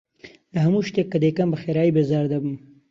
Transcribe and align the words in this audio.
لە 0.53 0.59
هەموو 0.65 0.87
شتێک 0.89 1.07
کە 1.11 1.17
دەیکەم 1.23 1.49
بەخێرایی 1.53 1.95
بێزار 1.95 2.25
دەبم. 2.33 2.55